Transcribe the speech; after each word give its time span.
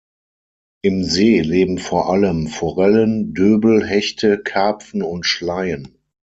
Im 0.81 1.03
See 1.03 1.41
leben 1.41 1.77
vor 1.77 2.09
allem 2.09 2.47
Forellen, 2.47 3.35
Döbel, 3.35 3.85
Hechte, 3.87 4.41
Karpfen 4.41 5.03
und 5.03 5.27
Schleien. 5.27 5.95